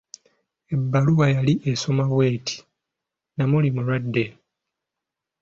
[0.73, 2.57] Ebbaluwa yali esoma bw'eti;
[3.35, 4.25] Namuli mulwadde.